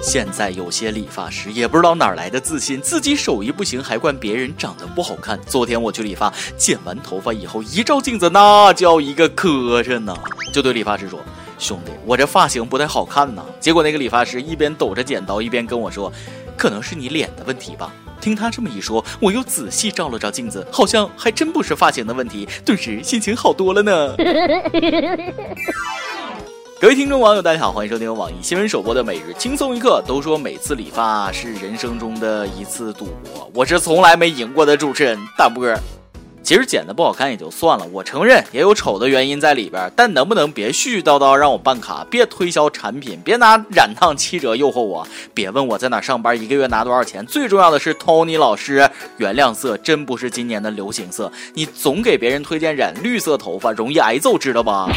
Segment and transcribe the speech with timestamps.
[0.00, 5.38] 现在有些理发师也不知道哪来的自信，自己手艺不行还怪别人长得不好看。
[5.46, 10.14] 昨天我去理发，剪完头发以后一照镜子，那叫一个磕碜呐！
[10.52, 11.18] 就对理发师说
[11.58, 16.12] ：“兄弟，我这发型不太好看呐。”结果那个理发师一边抖着剪刀，一边跟我说
[16.56, 24.14] ：“可能是你脸的问题吧。”听他这么一说，我又仔细照了照镜子，好像还真不是发型的问题，顿时心情好多了呢。
[26.80, 30.00] 各位听众网友，大家好，欢迎收听网易新闻首播的每日轻松一刻。
[30.06, 35.74] 都说每次理发是人生中的一次赌博，我是从来没赢过的主持人大波。
[36.40, 47.26] 其实剪的不好看也就算了，我承认也有丑的原因在里边，但能不能别絮絮叨叨让我办卡，别推销产品，别拿染烫七折诱惑我，别问我在哪上班，一个月拿多少钱。
[47.26, 54.88] 最重要的是，Tony 老师，原谅色真不是今年的流行色，你总给别人推荐染绿色头发，容易挨揍，知道吧？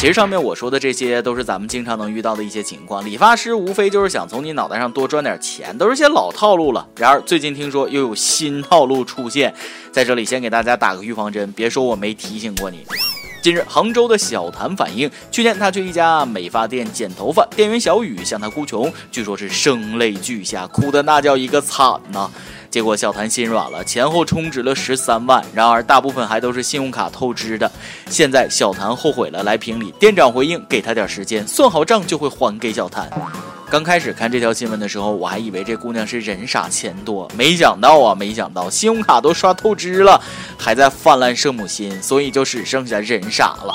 [0.00, 6.88] 其实上面我说的这些都是咱们经常能遇到的一些情况，理发师无非就是想从你脑袋上多赚点钱，都是些老套路了。
[6.96, 9.54] 然而最近听说又有新套路出现，
[9.92, 12.82] 在这里先给大家打个预防针，别说我没提醒过你。
[13.42, 22.30] 近日，杭州的小谭反映，去年他去一家美发店剪头发，店员小雨向他哭穷，据说是声泪俱下，哭的那叫一个惨呐。
[22.70, 27.70] 结果小谭心软了，前后充值了十三万，然而大部分还都是信用卡透支的。
[28.08, 29.92] 现在小谭后悔了，来评理。
[29.98, 33.10] 店长回应：给他点时间，算好账就会还给小谭。
[33.68, 40.20] 刚开始看这条新闻的时候，我还以为这姑娘是人傻钱多，没想到啊，没想到信用卡都刷透支了，
[40.56, 43.74] 还在泛滥圣母心，所以就只剩下人傻了。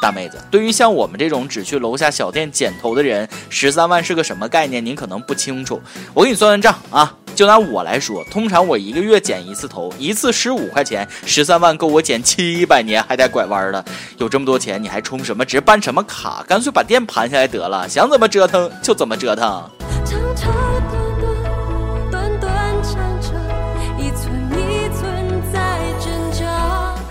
[0.00, 4.84] 大妹子，对于像我们这种只去楼下小店剪头的人，十三万是个什么概念？
[4.84, 5.80] 您可能不清楚。
[6.14, 7.12] 我给你算算账啊。
[7.38, 13.84] 就拿我来说，通常我一个月剪一次头，一次十五块钱，十三万够我剪七百年，还带拐弯的。
[14.16, 16.44] 有这么多钱，你还充什么值，办什么卡？
[16.48, 19.70] 干脆把店盘下来得了，想怎么折腾就怎么折腾。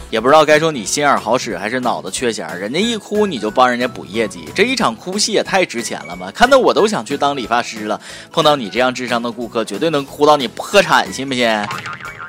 [0.09, 6.31] 也不知道该说你心眼好使还是脑子缺弦，人家一哭你就帮人家补业绩，这一场哭戏也太值钱了吧！
[6.33, 7.99] 看得我都想去当理发师了。
[8.31, 11.47] 碰到你这样智商的顾客，绝对能哭到你破产，信不信？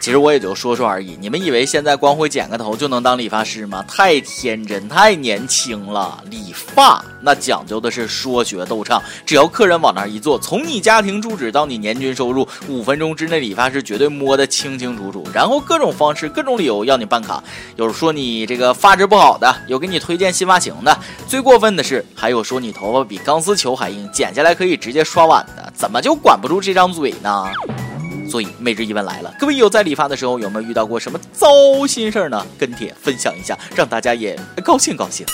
[0.01, 1.17] 其实我也就说说而已。
[1.21, 3.85] 你们以为现在光会剪个头就能当理发师吗？
[3.89, 6.23] 太天真，太年轻了。
[6.31, 15.27] 理发那讲究的是说学逗唱，只要客人往那儿一坐，从你家庭住址到你年均收入，五分钟之内理发师绝对摸得清清楚楚。
[15.35, 17.43] 然后各种方式、各种理由要你办卡，
[17.77, 25.73] 有说你这个发质不好的，有给你推荐新发型的，最过分的是还有说你头发比钢丝球还硬，剪下来可以直接刷碗的。
[25.75, 27.47] 怎么就管不住这张嘴呢？
[28.29, 31.49] 所以每日一问来了，各位有在理发的时候有没有遇到过什么糟
[31.87, 32.47] 心事儿呢？
[32.59, 35.27] 跟帖分享一下，让大家也高兴高兴。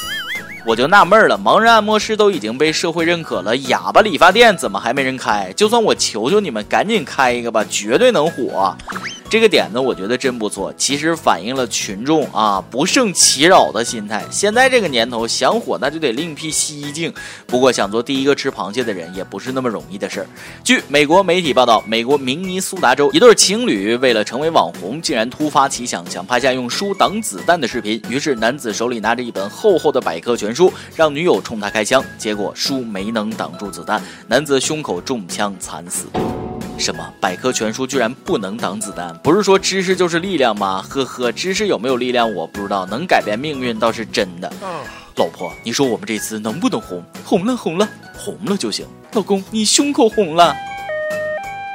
[0.66, 5.52] 我就纳闷了，盲人按摩师都已经被社会认可了，哑巴理发店怎么还没人开？
[5.54, 8.74] 就算我求求你们赶紧开一个吧，绝对能火。
[9.28, 14.24] 这个点子我觉得真不错，其实反映了群众啊不胜其扰的心态。
[14.30, 17.12] 现在这个年头想火那就得另辟蹊径。
[17.46, 20.26] 不过想做第一个吃螃蟹的人也不是那么容易的事儿。
[20.62, 28.00] 据美国媒体报道，美国明尼苏达州一对情侣为了成为网红，竟然突发奇想，想拍下用书挡子弹的视频。
[28.08, 36.06] 于是男子手里拿着一本厚厚的百科全书，让女友冲他开枪，结果书没能挡住子弹，男子胸口中枪惨死。
[36.76, 39.16] 什么百科全书居然不能挡子弹？
[39.22, 40.84] 不是说知识就是力量吗？
[40.88, 44.52] 呵呵，知识有没有力量我不知道，能改变命运倒是真的。
[45.16, 47.02] 老婆，你说我们这次能不能红？
[47.24, 48.84] 红了，红了，红了就行。
[49.12, 50.54] 老公，你胸口红了。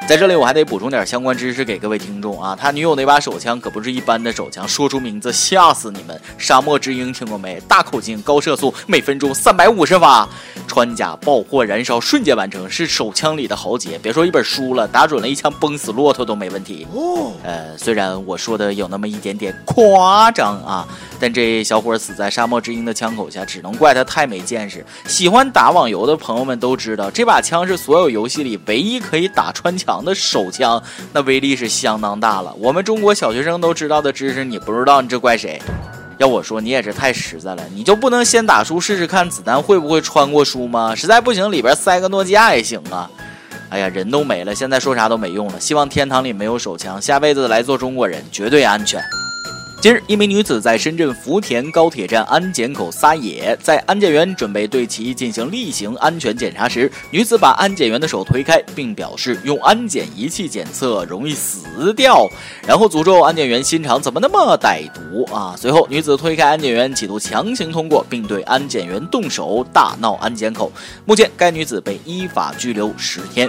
[0.09, 6.19] 在这里我还得补充点相关知识给各位听众啊，他女友那把手枪可不是一般的手枪，说出名字吓死你们！
[6.35, 7.61] 沙漠之鹰听过没？
[7.67, 10.27] 大口径高射速，每分钟三百五十发，
[10.65, 13.99] 穿甲爆破燃烧瞬间完成，是手枪里的豪杰。
[14.01, 16.87] 别说一本书了，打准了一枪崩死骆驼都没问题。
[16.91, 20.87] 哦，呃，虽然我说的有那么一点点夸张啊。
[21.21, 24.83] 但这小伙死在沙漠之鹰的枪口下，只能怪他太没见识。
[25.05, 30.81] 喜欢打网游的朋友们都知道，这把枪是所有游戏里唯一可以打穿墙那手枪，
[31.13, 32.53] 那威力是相当大了。
[32.59, 35.61] 我们中国小学生都知道的知识，你不知道，你这怪谁？
[36.17, 40.93] 要我说，你也是太实在了，你就不能先打书试试看子弹会不会穿过书吗？
[40.93, 43.09] 实在不行，里边塞个诺基亚也行啊。
[43.69, 45.59] 哎呀，人都没了，现在说啥都没用了。
[45.59, 48.99] 希望天堂里没有手枪，下辈子来做中国人，绝对安全。
[49.81, 62.27] 近日，一名女子在深圳福田高铁站安检口撒野，在安检员准备对其进行例行安全检查时，女子把安检员的手推开，并表示用安检仪器检测容易死掉，
[62.67, 65.55] 然后诅咒安检员心肠怎么那么歹毒啊！
[65.57, 70.69] 随后，女子推开安检员，企图强行通过，并对安检员动手，大闹安检口。
[71.05, 73.47] 目前，该女子被依法拘留十天。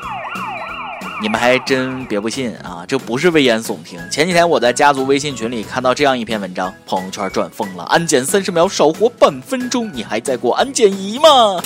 [1.23, 4.01] 你们还真别不信啊，这不是危言耸听。
[4.11, 7.85] 前几天我在家族微信群里看到这样一篇文章，朋友圈转疯了。
[7.85, 11.63] 安检三十秒少活半分钟，你还在过安检仪吗？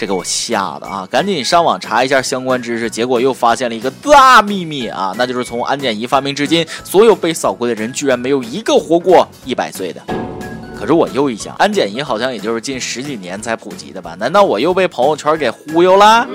[0.00, 1.06] 这给我吓的啊！
[1.08, 10.02] 赶紧上网查一下相关知识，结果又发现了一个大秘密啊，那就是从安检仪发明至今，所有被扫过的人居然没有一个活过一百岁的。
[10.76, 14.16] 可是我又一想，安检仪好像也就是近十几年才普及的吧？
[14.18, 16.26] 难道我又被朋友圈给忽悠了？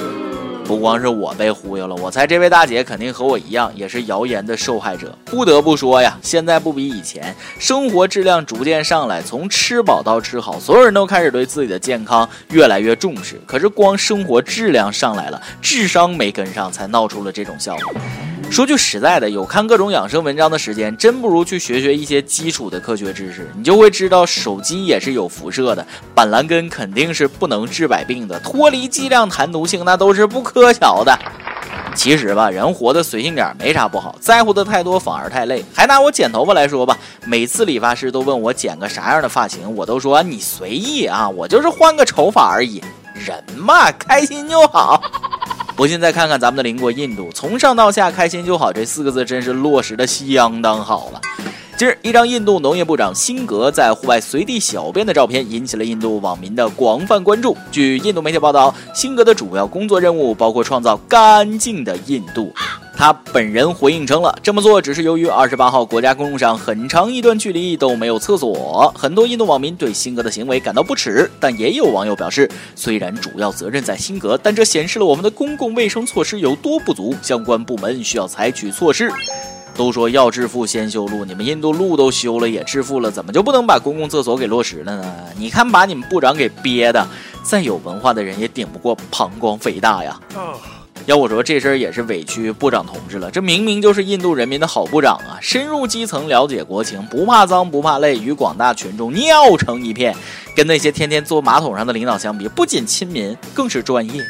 [0.68, 5.18] 不光是我被忽悠了，我猜这位大姐肯定和我一样，也是谣言的受害者。
[5.24, 13.40] 不得不说呀，现在不比以前，生活质量逐渐上来，从吃饱到吃好，所有人都开始对自己的健康越来越重视。
[13.46, 17.94] 可是光生活质量上来了，智商没跟上，才闹出了这种效果。
[18.50, 23.48] 说句实在的，有看各种养生文章的时间，真不如去学学一些基础的科学知识。
[23.56, 25.86] 你就会知道，手机也是有辐射的，
[26.16, 31.16] 板蓝根肯定是不能治百病的，脱离剂量谈毒性那都是不可小的。
[31.94, 35.64] 其实吧，人活得随性点没啥不好，在乎的太多反而太累。
[35.72, 42.82] 还拿我剪头发来说吧，每次理发师都问我剪个啥样的发型，我都说你随意啊，我就是换个丑发而已。
[43.14, 45.00] 人嘛，开心就好。
[45.78, 51.22] 不信再看看咱们的邻国印度，从上到下开心就好这四个字真是落实的相当好了。
[51.78, 57.56] 今日，一张印度农业部长辛格在户外随地小便的照片引起了印度网民的广泛关注。
[57.72, 62.52] 据印度媒体报道，辛格的主要工作任务包括创造干净的印度。
[62.98, 68.92] 他本人回应称了，这么做只是由于二十八号国家公路上很长一段距离都没有厕所。
[68.98, 79.12] 很多印度网民对辛格的行为感到不耻，但也有网友表示，虽然主要责任在辛格，但这显示了我们的公共卫生措施有多不足，相关部门需要采取措施。
[79.76, 85.14] 都说要致富先修路，你们印度路都修了也致富了，怎么就不能把公共厕所给落实了呢？
[85.38, 87.08] 你看把你们部长给憋的，
[87.44, 90.20] 再有文化的人也顶不过膀胱肥大呀。
[91.06, 93.32] 要我说，这事儿也是委屈部长同志了。
[93.32, 100.16] 这明明就是印度人民的好部长啊，深入基层，了解国情，不怕脏不怕累，与广大群众尿成一片。
[100.56, 104.22] 跟那些天天坐马桶上的领导相比，不仅亲民，更是专业。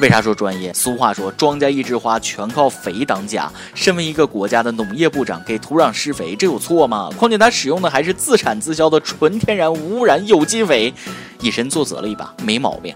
[0.00, 0.72] 为啥说专业？
[0.72, 3.50] 俗话说，庄稼一枝花，全靠肥当家。
[3.74, 7.10] 身为一个国家的农业部长，给土壤施肥，这有错吗？
[7.18, 10.94] 况且他使用的还是自产自销的纯天然无污染有机肥，
[11.40, 12.94] 以身作则了一把，没毛病。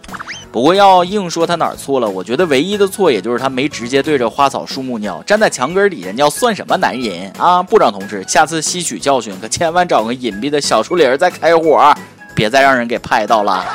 [0.53, 7.61] 不过要硬说他哪儿错了，我觉得唯一的错也就是他没直接对着花草树木尿，站在墙根底下尿，算什么男人啊？
[7.61, 11.93] 部长同志，下次吸取教训，可千万找个隐蔽的小树林再开火，
[12.33, 13.67] 别再让人给拍到了。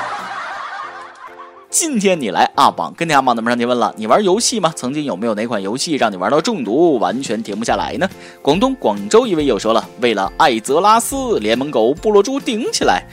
[1.69, 4.72] 今天你来阿榜，跟阿榜的们上提问了，你玩游戏吗？
[4.74, 8.10] 曾经有没有哪款游戏让你玩到中毒，完全停不下来呢？
[8.42, 13.04] 广东广州一位友说了，为了艾泽拉斯，联盟狗部落猪顶起来。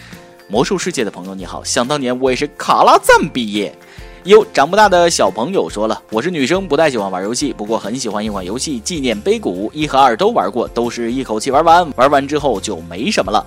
[0.49, 3.77] 魔兽世界的朋友你好，想当年我也是卡拉赞毕业。
[4.23, 13.45] 有长不大的小朋友说了，我是女生，不太喜欢玩游戏，不过很喜欢一款游戏《纪念碑谷》，一和二都玩过，都是一口气玩完，玩完之后就没什么了。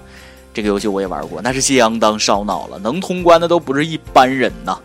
[0.54, 4.78] 这个游戏我也玩过，那是相当烧脑了，能通关的都不是一般人呐。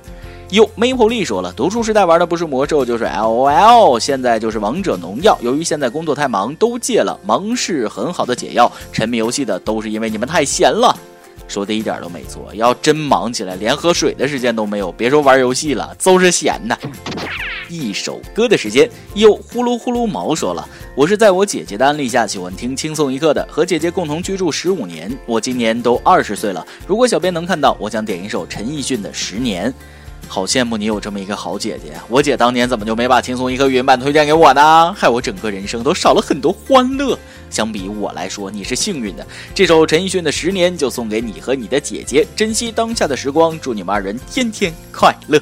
[0.52, 5.34] 有 Maple 丽说了，读书时代玩的不是魔兽就是 LOL，现在就是王者农药。
[5.40, 7.19] 由于现在工作太忙，都戒了。
[7.25, 10.94] 忙是很好的解药，沉迷游戏的都是因为你们太闲了。
[11.49, 16.78] 说的一点都没错，要真忙起来，连喝水的时间都没有，别说玩游戏了，都是闲的。
[17.70, 26.67] 一首歌的时间，又呼噜呼噜毛说了，我是在我姐姐的安利下喜欢听轻松一刻的，和姐姐共同居住十五年，我今年都二十岁了。
[26.86, 29.70] 如果小编能看到，我想点一首陈奕迅的《十年》。
[30.32, 34.94] 好羡慕你有这么一个好姐姐，我姐当年怎么就没把轻松一刻原版推荐给我呢？
[34.96, 37.19] 害我整个人生都少了很多欢乐。
[37.51, 39.27] 相比我来说，你是幸运的。
[39.55, 45.39] 这首陈奕迅的《十年》就送给你和你的姐姐，珍惜当下的时光，祝你们二人天天快乐。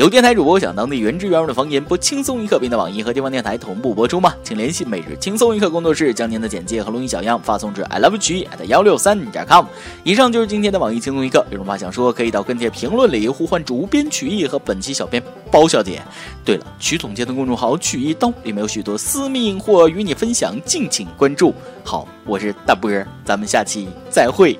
[0.00, 4.34] 有电台主播想当地原汁原味的方言播轻松一刻，并在网易和地方电台同步播出吗？
[4.42, 9.66] 请联系每日轻松一刻工作室，将您的简介和录音小样发送至 i love 曲艺 at 幺六三点 com。
[10.02, 16.00] 以上就是今天的网易轻松一刻，有什么话想说，可以到跟帖评论里呼唤主编曲艺和本期小编包小姐。
[16.46, 21.52] 对了，曲总监的公众号曲一刀里面有许多私密或与你分享，敬请关注。
[21.84, 22.90] 好，我是大波，
[23.22, 24.58] 咱们下期再会，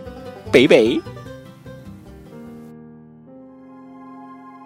[0.53, 1.01] 北北。